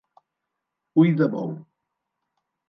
[1.03, 1.53] Ui de bou.